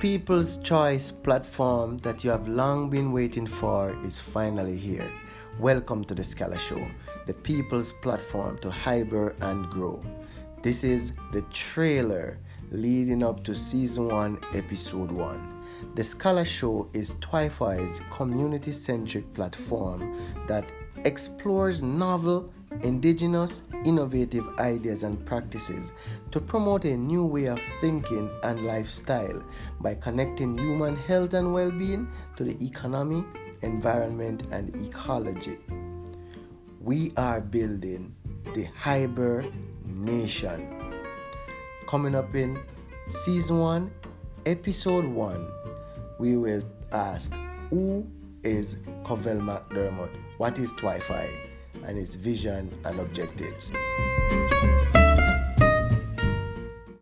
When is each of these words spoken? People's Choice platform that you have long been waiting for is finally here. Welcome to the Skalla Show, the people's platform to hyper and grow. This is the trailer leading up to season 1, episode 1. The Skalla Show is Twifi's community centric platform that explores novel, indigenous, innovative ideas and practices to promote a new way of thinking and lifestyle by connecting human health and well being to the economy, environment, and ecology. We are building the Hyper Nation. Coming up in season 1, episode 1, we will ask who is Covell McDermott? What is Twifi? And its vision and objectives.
People's 0.00 0.56
Choice 0.62 1.10
platform 1.10 1.98
that 1.98 2.24
you 2.24 2.30
have 2.30 2.48
long 2.48 2.88
been 2.88 3.12
waiting 3.12 3.46
for 3.46 3.94
is 4.02 4.18
finally 4.18 4.78
here. 4.78 5.12
Welcome 5.58 6.06
to 6.06 6.14
the 6.14 6.22
Skalla 6.22 6.58
Show, 6.58 6.88
the 7.26 7.34
people's 7.34 7.92
platform 7.92 8.56
to 8.60 8.70
hyper 8.70 9.36
and 9.42 9.68
grow. 9.68 10.02
This 10.62 10.84
is 10.84 11.12
the 11.32 11.42
trailer 11.52 12.38
leading 12.70 13.22
up 13.22 13.44
to 13.44 13.54
season 13.54 14.08
1, 14.08 14.38
episode 14.54 15.12
1. 15.12 15.64
The 15.96 16.02
Skalla 16.02 16.46
Show 16.46 16.88
is 16.94 17.12
Twifi's 17.20 18.00
community 18.10 18.72
centric 18.72 19.34
platform 19.34 20.18
that 20.48 20.64
explores 21.04 21.82
novel, 21.82 22.50
indigenous, 22.82 23.62
innovative 23.84 24.46
ideas 24.58 25.02
and 25.02 25.24
practices 25.24 25.92
to 26.30 26.40
promote 26.40 26.84
a 26.84 26.96
new 26.96 27.24
way 27.24 27.46
of 27.46 27.60
thinking 27.80 28.30
and 28.42 28.66
lifestyle 28.66 29.42
by 29.80 29.94
connecting 29.94 30.56
human 30.56 30.96
health 30.96 31.34
and 31.34 31.52
well 31.52 31.70
being 31.70 32.08
to 32.36 32.44
the 32.44 32.64
economy, 32.64 33.24
environment, 33.62 34.42
and 34.50 34.74
ecology. 34.86 35.58
We 36.80 37.12
are 37.16 37.40
building 37.40 38.14
the 38.54 38.64
Hyper 38.64 39.44
Nation. 39.84 40.76
Coming 41.86 42.14
up 42.14 42.34
in 42.34 42.58
season 43.06 43.58
1, 43.58 43.90
episode 44.46 45.04
1, 45.04 45.48
we 46.18 46.36
will 46.36 46.62
ask 46.92 47.34
who 47.70 48.06
is 48.42 48.76
Covell 49.04 49.40
McDermott? 49.40 50.10
What 50.38 50.58
is 50.58 50.72
Twifi? 50.74 51.49
And 51.86 51.98
its 51.98 52.14
vision 52.14 52.70
and 52.84 53.00
objectives. 53.00 53.72